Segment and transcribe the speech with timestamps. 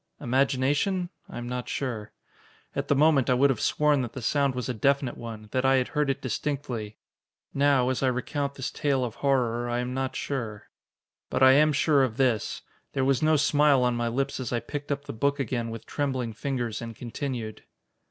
[0.19, 1.11] Imagination?
[1.29, 2.11] I am not sure.
[2.75, 5.63] At the moment, I would have sworn that the sound was a definite one, that
[5.63, 6.97] I had heard it distinctly.
[7.53, 10.69] Now, as I recount this tale of horror, I am not sure.
[11.29, 14.59] But I am sure of this: There was no smile on my lips as I
[14.59, 17.65] picked up the book again with trembling fingers and continued.